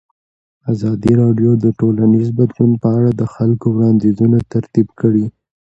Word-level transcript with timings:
ازادي 0.71 1.13
راډیو 1.21 1.51
د 1.63 1.65
ټولنیز 1.79 2.27
بدلون 2.37 2.71
په 2.83 2.87
اړه 2.97 3.09
د 3.13 3.21
خلکو 3.33 3.65
وړاندیزونه 3.71 4.37
ترتیب 4.53 4.87
کړي. 4.99 5.25